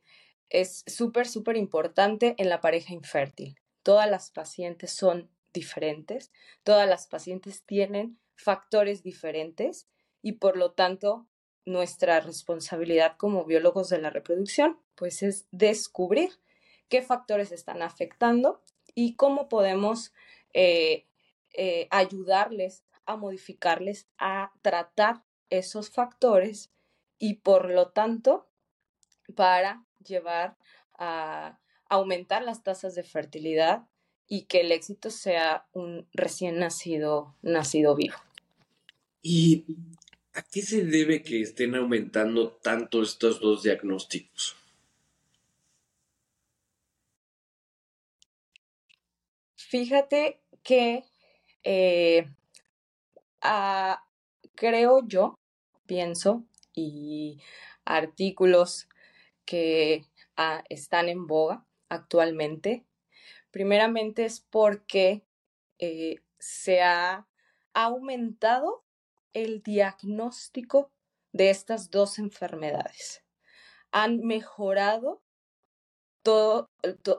[0.53, 3.55] es súper, súper importante en la pareja infértil.
[3.83, 6.31] Todas las pacientes son diferentes,
[6.63, 9.87] todas las pacientes tienen factores diferentes
[10.21, 11.27] y por lo tanto
[11.65, 16.31] nuestra responsabilidad como biólogos de la reproducción pues es descubrir
[16.89, 18.61] qué factores están afectando
[18.95, 20.13] y cómo podemos
[20.53, 21.07] eh,
[21.53, 26.71] eh, ayudarles a modificarles, a tratar esos factores
[27.17, 28.49] y por lo tanto
[29.35, 30.57] para llevar
[30.97, 31.59] a
[31.93, 33.87] aumentar las tasas de fertilidad
[34.27, 38.15] y que el éxito sea un recién nacido, nacido vivo.
[39.21, 39.65] ¿Y
[40.33, 44.55] a qué se debe que estén aumentando tanto estos dos diagnósticos?
[49.55, 51.03] Fíjate que
[51.63, 52.27] eh,
[54.55, 55.35] creo yo,
[55.85, 57.39] pienso, y
[57.85, 58.87] artículos
[59.45, 60.05] que
[60.37, 62.85] ah, están en boga actualmente.
[63.51, 65.23] Primeramente es porque
[65.79, 67.27] eh, se ha
[67.73, 68.83] aumentado
[69.33, 70.91] el diagnóstico
[71.31, 73.23] de estas dos enfermedades.
[73.91, 75.21] Han mejorado
[76.21, 76.69] todos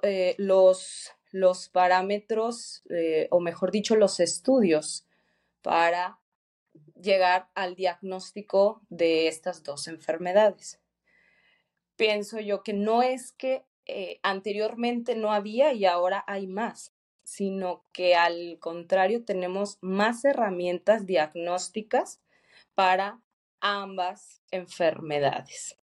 [0.02, 5.06] eh, los, los, parámetros, eh, o mejor dicho, los estudios
[5.62, 6.20] para
[7.00, 10.80] llegar al diagnóstico de estas dos enfermedades
[11.96, 17.84] pienso yo que no es que eh, anteriormente no había y ahora hay más, sino
[17.92, 22.20] que al contrario tenemos más herramientas diagnósticas
[22.74, 23.20] para
[23.60, 25.78] ambas enfermedades.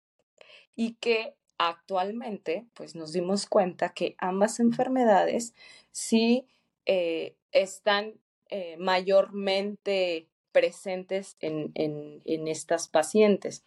[0.75, 5.55] Y que actualmente pues nos dimos cuenta que ambas enfermedades
[5.91, 6.47] sí
[6.85, 13.63] eh, están eh, mayormente presentes en, en estas pacientes.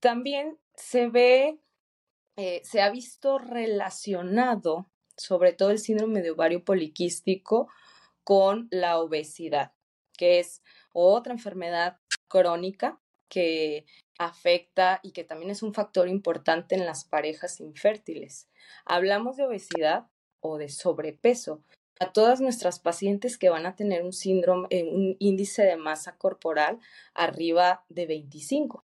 [0.00, 1.58] También se ve,
[2.36, 7.68] eh, se ha visto relacionado, sobre todo el síndrome de ovario poliquístico,
[8.24, 9.72] con la obesidad,
[10.18, 13.86] que es otra enfermedad crónica que
[14.18, 18.48] afecta y que también es un factor importante en las parejas infértiles.
[18.84, 20.06] Hablamos de obesidad
[20.40, 21.62] o de sobrepeso.
[21.98, 26.18] A todas nuestras pacientes que van a tener un síndrome, eh, un índice de masa
[26.18, 26.78] corporal
[27.14, 28.84] arriba de 25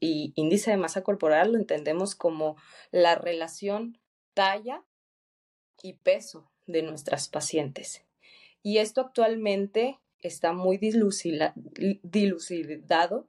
[0.00, 2.56] y índice de masa corporal lo entendemos como
[2.90, 3.98] la relación
[4.34, 4.84] talla
[5.82, 8.04] y peso de nuestras pacientes.
[8.62, 10.78] Y esto actualmente está muy
[12.02, 13.28] dilucidado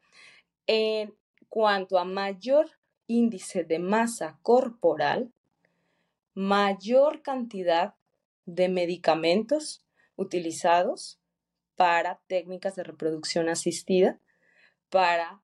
[0.67, 1.15] en
[1.47, 2.69] cuanto a mayor
[3.07, 5.31] índice de masa corporal,
[6.33, 7.95] mayor cantidad
[8.45, 9.83] de medicamentos
[10.15, 11.19] utilizados
[11.75, 14.19] para técnicas de reproducción asistida,
[14.89, 15.41] para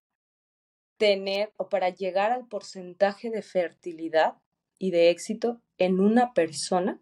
[0.98, 4.36] tener o para llegar al porcentaje de fertilidad
[4.78, 7.02] y de éxito en una persona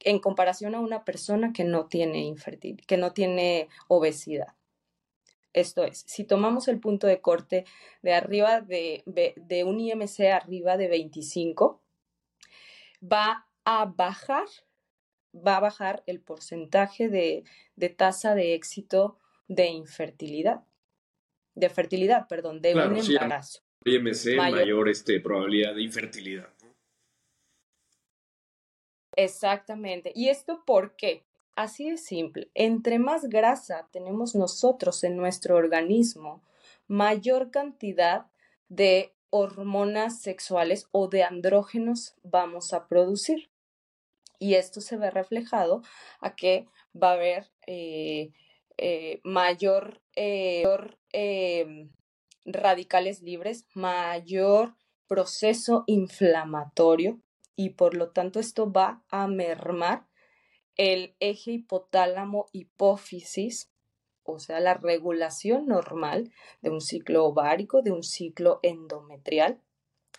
[0.00, 4.54] en comparación a una persona que no tiene infertil, que no tiene obesidad.
[5.52, 7.64] Esto es, si tomamos el punto de corte
[8.02, 11.82] de arriba de, de un IMC arriba de 25,
[13.02, 14.46] va a bajar,
[15.34, 17.44] va a bajar el porcentaje de,
[17.74, 20.67] de tasa de éxito de infertilidad
[21.58, 23.60] de fertilidad, perdón, de un embarazo.
[23.84, 26.48] IMC, mayor, este, probabilidad de infertilidad.
[29.16, 30.12] Exactamente.
[30.14, 31.24] ¿Y esto por qué?
[31.56, 32.50] Así de simple.
[32.54, 36.42] Entre más grasa tenemos nosotros en nuestro organismo,
[36.86, 38.26] mayor cantidad
[38.68, 43.50] de hormonas sexuales o de andrógenos vamos a producir.
[44.38, 45.82] Y esto se ve reflejado
[46.20, 48.30] a que va a haber eh,
[48.76, 50.62] eh, mayor, eh,
[51.12, 51.90] em,
[52.44, 54.74] radicales libres, mayor
[55.06, 57.20] proceso inflamatorio
[57.56, 60.06] y por lo tanto esto va a mermar
[60.76, 63.70] el eje hipotálamo hipófisis,
[64.22, 66.30] o sea, la regulación normal
[66.62, 69.60] de un ciclo ovárico, de un ciclo endometrial.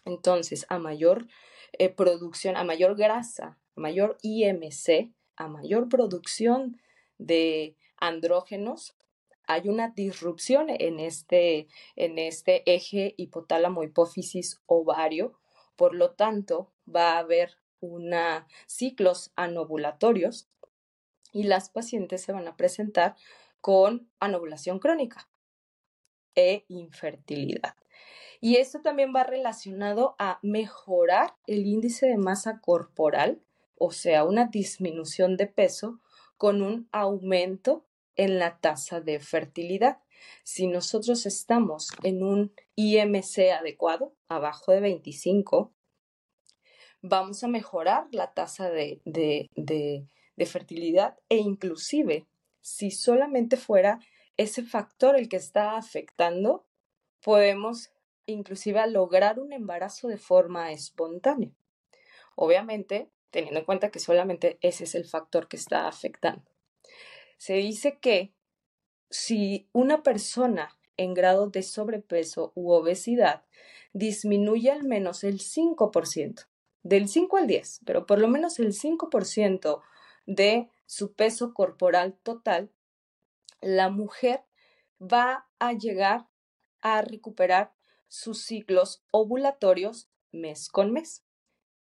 [0.03, 1.27] Entonces, a mayor
[1.73, 6.81] eh, producción, a mayor grasa, a mayor IMC, a mayor producción
[7.17, 8.97] de andrógenos,
[9.49, 15.39] hay una disrupción en este, en este eje hipotálamo hipófisis ovario.
[15.75, 20.47] Por lo tanto, va a haber una, ciclos anovulatorios
[21.33, 23.15] y las pacientes se van a presentar
[23.59, 25.27] con anovulación crónica
[26.35, 27.73] e infertilidad.
[28.41, 33.41] Y esto también va relacionado a mejorar el índice de masa corporal,
[33.79, 35.99] o sea, una disminución de peso
[36.37, 37.88] con un aumento
[38.19, 39.99] en la tasa de fertilidad.
[40.43, 45.73] Si nosotros estamos en un IMC adecuado, abajo de 25,
[47.01, 52.27] vamos a mejorar la tasa de, de, fertilidad e inclusive
[52.59, 53.99] si solamente fuera
[54.35, 56.67] ese factor el que está afectando,
[57.21, 57.91] podemos
[58.25, 61.51] inclusive lograr un embarazo de forma espontánea.
[62.35, 66.43] Obviamente, teniendo en cuenta que solamente ese es el factor que está afectando.
[67.39, 68.33] Se dice que
[69.09, 73.45] si una persona en grado de sobrepeso u obesidad
[73.93, 76.47] disminuye al menos el 5%
[76.83, 79.81] del 5 al 10, pero por lo menos el 5%
[80.25, 82.69] de su peso corporal total,
[83.61, 84.43] la mujer
[85.01, 86.27] va a llegar
[86.81, 87.73] a recuperar
[88.09, 91.23] sus ciclos ovulatorios mes con mes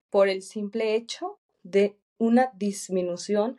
[0.09, 3.57] por el simple hecho de una disminución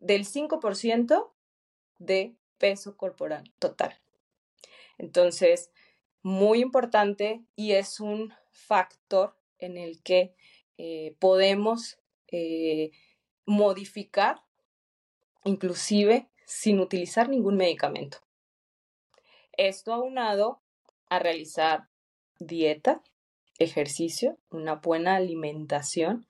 [0.00, 1.32] del 5%
[1.98, 3.98] de peso corporal total.
[4.98, 5.70] Entonces,
[6.22, 10.34] muy importante y es un factor en el que
[10.76, 12.90] eh, podemos eh,
[13.46, 14.42] modificar,
[15.44, 18.18] inclusive sin utilizar ningún medicamento.
[19.56, 20.60] Esto aunado
[21.08, 21.88] a realizar
[22.38, 23.02] dieta,
[23.58, 26.26] ejercicio, una buena alimentación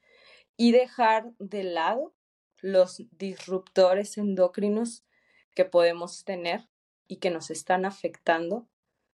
[0.57, 2.15] y dejar de lado
[2.61, 5.05] los disruptores endocrinos
[5.55, 6.69] que podemos tener
[7.07, 8.69] y que nos están afectando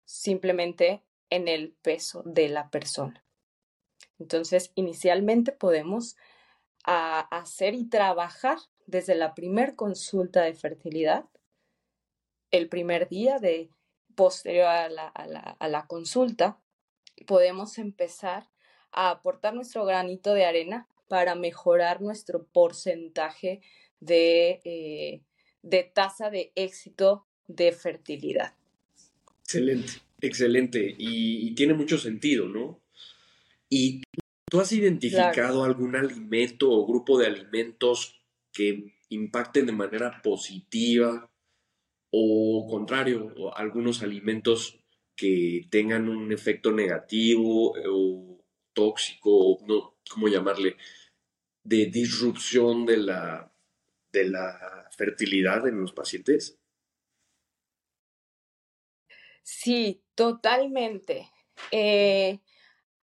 [0.04, 3.24] simplemente en el peso de la persona.
[4.18, 6.16] Entonces, inicialmente podemos
[6.84, 11.24] ah, hacer y trabajar desde la primer consulta de fertilidad,
[12.50, 13.70] el primer día de
[14.14, 14.88] posterior a
[15.68, 16.60] la, consulta,
[17.26, 18.50] podemos empezar
[18.90, 23.60] a aportar nuestro granito de arena para mejorar nuestro porcentaje
[24.00, 25.20] de, eh,
[25.60, 28.54] de tasa de éxito de fertilidad.
[29.44, 29.92] Excelente,
[30.22, 30.94] excelente.
[30.96, 32.80] y, tiene mucho sentido, ¿no?
[33.68, 34.00] ¿Y
[34.50, 38.18] tú has identificado algún alimento o grupo de alimentos
[38.50, 41.30] que impacten de manera positiva
[42.10, 44.80] o contrario, o algunos alimentos
[45.14, 48.38] que tengan un efecto negativo o
[48.72, 50.76] tóxico, no, ¿cómo llamarle?
[51.64, 53.52] De disrupción de la,
[54.12, 56.58] de la fertilidad en los pacientes.
[59.42, 61.30] Sí, totalmente.
[61.70, 62.40] Eh,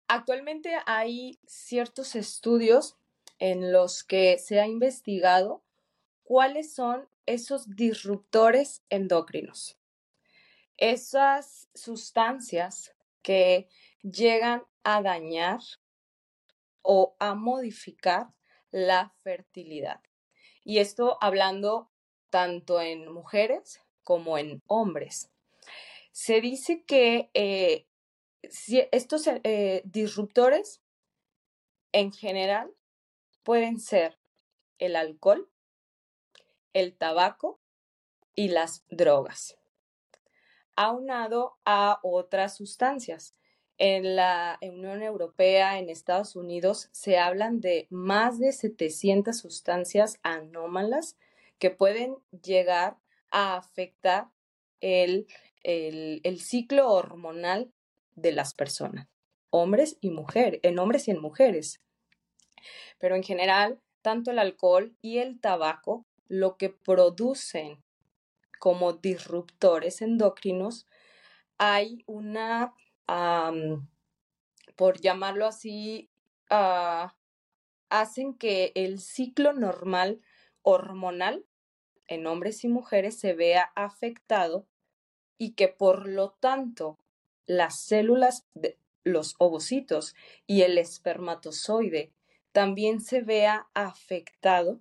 [0.07, 2.97] Actualmente hay ciertos estudios
[3.39, 5.63] en los que se ha investigado
[6.23, 9.79] cuáles son esos disruptores endocrinos,
[10.77, 12.93] esas sustancias
[13.23, 13.69] que
[14.03, 15.61] llegan a dañar
[16.83, 18.27] o a modificar
[18.73, 20.01] la fertilidad.
[20.65, 21.91] Y esto hablando
[22.29, 25.31] tanto en mujeres como en hombres.
[26.11, 27.87] Se dice que eh,
[28.41, 30.81] estos eh, disruptores
[31.91, 32.73] en general
[33.43, 34.17] pueden ser
[34.79, 35.47] el alcohol,
[36.73, 37.61] el tabaco
[38.33, 39.55] y las drogas,
[40.75, 43.35] aunado a otras sustancias.
[43.85, 51.17] En la Unión Europea, en Estados Unidos, se hablan de más de 700 sustancias anómalas
[51.59, 52.95] que pueden llegar
[53.29, 54.29] a afectar
[54.79, 55.27] el,
[55.63, 57.73] el ciclo hormonal
[58.15, 59.09] de las personas,
[59.49, 61.81] hombres y mujeres, en hombres y en mujeres.
[62.99, 67.83] Pero en general, tanto el alcohol y el tabaco lo que producen
[68.59, 70.87] como disruptores endocrinos,
[71.57, 72.73] hay una,
[73.05, 76.09] por llamarlo así,
[76.49, 77.15] ah,
[77.89, 80.21] hacen que el ciclo normal
[80.61, 81.45] hormonal
[82.07, 84.67] en hombres y mujeres se vea afectado
[85.37, 86.97] y que por lo tanto
[87.45, 90.15] las células de los ovocitos
[90.47, 92.13] y el espermatozoide
[92.51, 94.79] también se vea afectado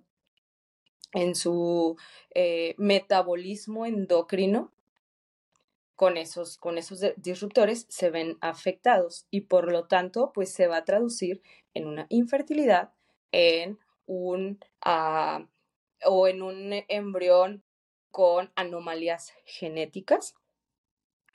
[1.11, 1.97] en su
[2.33, 4.71] eh, metabolismo endocrino
[5.95, 10.77] con esos, con esos disruptores se ven afectados y por lo tanto pues se va
[10.77, 11.41] a traducir
[11.73, 12.93] en una infertilidad,
[13.31, 15.47] en un ah,
[16.05, 17.63] o en un embrión
[18.11, 20.35] con anomalías genéticas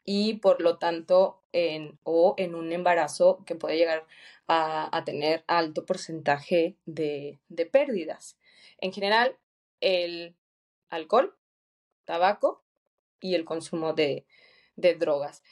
[0.05, 4.07] y por lo tanto en, o en un embarazo que puede llegar
[4.47, 7.39] a, tener alto porcentaje de,
[7.71, 8.39] pérdidas.
[8.79, 9.37] En general,
[9.81, 10.35] el
[10.89, 11.37] alcohol,
[12.05, 12.65] tabaco
[13.21, 14.25] y el consumo de,
[14.79, 15.43] drogas.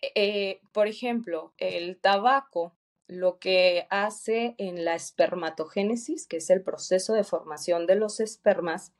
[0.00, 2.74] Eh, por ejemplo, el tabaco
[3.08, 8.92] lo que hace en la espermatogénesis, que es el proceso de formación de los espermas,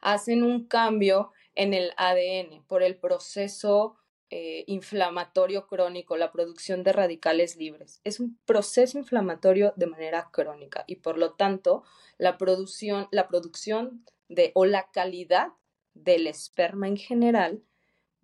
[0.00, 3.96] hacen un cambio en el ADN por el proceso
[4.30, 8.00] eh, inflamatorio crónico, la producción de radicales libres.
[8.04, 11.84] Es un proceso inflamatorio de manera crónica y por lo tanto
[12.18, 15.52] la producción, la producción de o la calidad
[15.94, 17.62] del esperma en general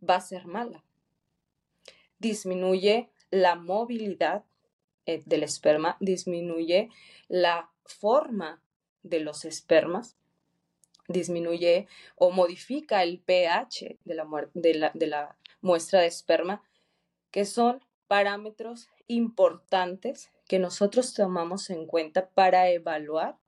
[0.08, 0.84] va a ser mala.
[2.18, 4.44] Disminuye la movilidad
[5.06, 6.90] eh, del esperma, disminuye
[7.28, 8.62] la forma
[9.02, 10.16] de los espermas
[11.08, 11.86] disminuye
[12.16, 16.62] o modifica el pH de la, muestra de esperma,
[17.30, 23.38] que son parámetros importantes que nosotros tomamos en cuenta para evaluar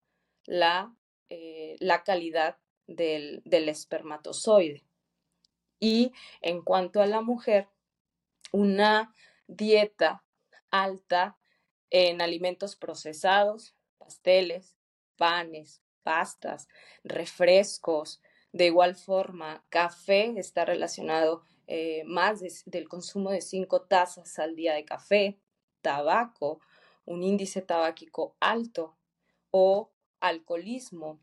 [0.44, 0.94] la,
[1.28, 4.84] eh, la calidad del, del, espermatozoide.
[5.78, 7.68] Y en cuanto a la mujer,
[8.52, 9.12] una
[9.46, 10.24] dieta
[10.70, 11.36] alta
[11.90, 14.76] en alimentos procesados, pasteles,
[15.16, 16.68] panes, pastas,
[17.04, 18.20] refrescos.
[18.52, 24.74] De igual forma, café está relacionado eh, más del consumo de cinco tazas al día
[24.74, 25.38] de café,
[25.82, 26.60] tabaco,
[27.04, 28.96] un índice tabáquico alto
[29.50, 31.20] o alcoholismo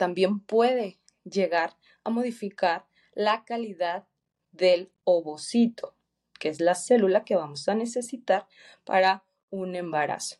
[0.00, 4.06] también puede llegar a modificar la calidad
[4.52, 5.94] del ovocito,
[6.38, 8.46] que es la célula que vamos a necesitar
[8.84, 10.36] para un embarazo.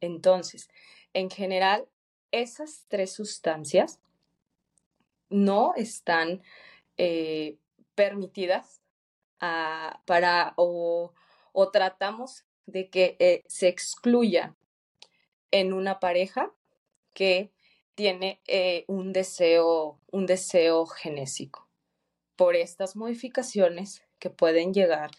[0.00, 0.68] Entonces,
[1.12, 1.88] en general,
[2.30, 4.00] esas tres sustancias
[5.28, 6.42] no están
[6.96, 7.58] eh,
[7.94, 8.80] permitidas
[9.40, 11.12] ah, para o,
[11.72, 14.56] tratamos de que eh, se excluya
[15.50, 16.52] en una pareja
[17.12, 17.52] que
[17.94, 21.68] tiene eh, un deseo, un deseo genésico
[22.36, 25.10] por estas modificaciones que pueden llegar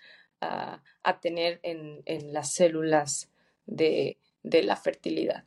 [0.41, 0.81] a,
[1.21, 2.03] tener en,
[2.33, 3.31] las células
[3.65, 5.45] de la fertilidad.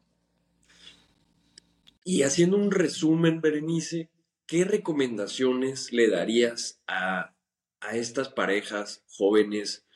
[2.10, 4.08] Y haciendo un resumen, Berenice,
[4.46, 7.34] ¿qué recomendaciones le darías a,
[7.92, 9.86] estas parejas jóvenes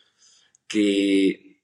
[0.69, 1.63] que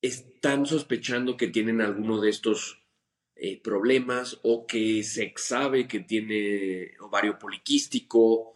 [0.00, 2.82] están sospechando que tienen alguno de estos
[3.36, 8.53] eh, problemas o que se sabe que tiene ovario poliquístico,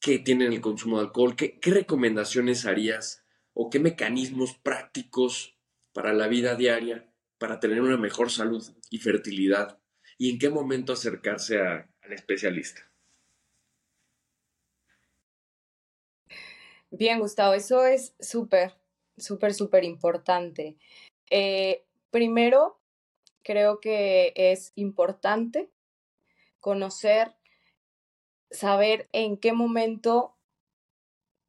[0.00, 1.36] que tienen el consumo de alcohol?
[1.36, 5.56] ¿Qué, recomendaciones harías o qué mecanismos prácticos
[5.92, 9.78] para la vida diaria para tener una mejor salud y fertilidad
[10.18, 12.82] y en qué momento acercarse al especialista.
[16.90, 18.74] Bien, Gustavo, eso es súper,
[19.16, 20.76] súper, súper importante.
[21.30, 22.80] Eh, primero,
[23.42, 25.70] creo que es importante
[26.58, 27.34] conocer,
[28.50, 30.34] saber en qué momento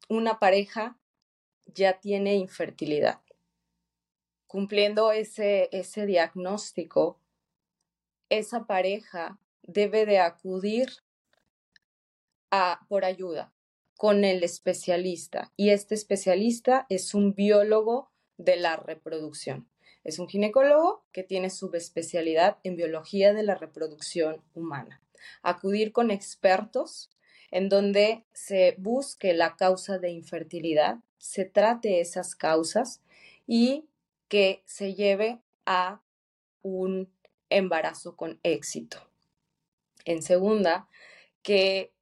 [0.08, 0.98] una pareja
[1.66, 3.20] ya tiene infertilidad.
[4.46, 7.18] Cumpliendo ese, ese diagnóstico,
[8.28, 10.88] esa pareja debe de acudir
[12.50, 13.52] a, por ayuda
[13.96, 19.68] con el especialista y este especialista es un biólogo de la reproducción.
[20.04, 25.01] Es un ginecólogo que tiene subespecialidad en biología de la reproducción humana.
[25.42, 27.10] Acudir con expertos
[27.50, 33.02] en donde se busque la causa de infertilidad, se trate esas causas
[33.46, 33.88] y
[34.28, 36.02] que se lleve a
[36.62, 37.12] un
[37.50, 38.98] embarazo con éxito.
[40.04, 40.88] En segunda,
[41.42, 41.92] que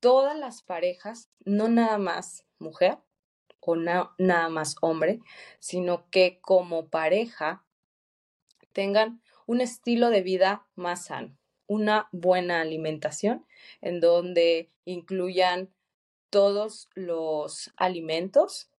[0.00, 2.98] todas las parejas, no nada más mujer,
[3.64, 5.20] o nada más hombre,
[5.60, 7.64] sino que como pareja
[8.72, 11.38] tengan un estilo de vida más sano,
[11.72, 13.46] una buena alimentación
[13.80, 15.72] en donde incluyan
[16.30, 18.70] todos los alimentos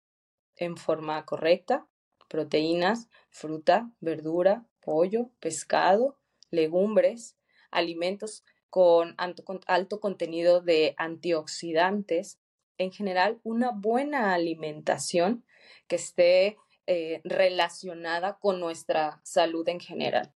[0.56, 1.86] en forma correcta,
[2.28, 6.18] proteínas, fruta, verdura, pollo, pescado,
[6.50, 7.36] legumbres,
[7.70, 12.38] alimentos con alto, contenido de antioxidantes,
[12.78, 15.44] en general una buena alimentación
[15.88, 20.32] que esté eh, relacionada con nuestra salud en general.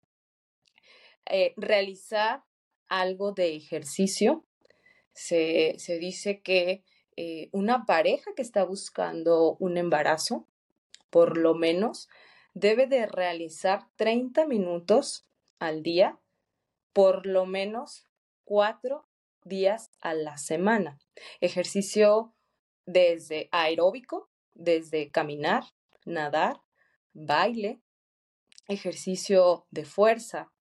[1.28, 2.44] Eh, realizar
[2.88, 4.44] algo de ejercicio.
[5.12, 6.84] Se, dice que
[7.16, 10.46] eh, una pareja que está buscando un embarazo,
[11.10, 12.08] por lo menos,
[12.54, 15.28] debe de realizar 30 minutos
[15.58, 16.18] al día,
[16.92, 18.06] por lo menos
[18.44, 19.06] cuatro
[19.44, 20.98] días a la semana.
[21.40, 22.34] Ejercicio
[22.86, 25.64] desde aeróbico, desde caminar,
[26.04, 26.60] nadar,
[27.12, 27.80] baile,
[28.68, 30.52] ejercicio de fuerza.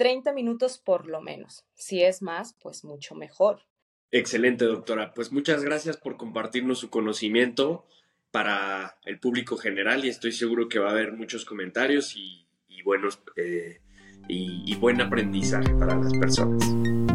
[0.00, 1.66] 30 minutos por lo menos.
[1.74, 3.66] Si es más, pues mucho mejor.
[4.10, 5.12] Excelente, doctora.
[5.12, 7.84] Pues muchas gracias por compartirnos su conocimiento
[8.30, 12.46] para el público general y estoy seguro que va a haber muchos comentarios y,
[12.82, 13.82] buenos eh,
[14.26, 17.09] y buen aprendizaje para las personas.